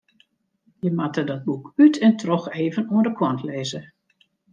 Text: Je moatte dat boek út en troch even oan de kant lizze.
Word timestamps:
Je 0.79 0.91
moatte 0.93 1.23
dat 1.23 1.43
boek 1.43 1.73
út 1.75 1.97
en 2.05 2.15
troch 2.21 2.47
even 2.59 2.85
oan 2.93 3.03
de 3.07 3.13
kant 3.19 3.41
lizze. 3.47 3.81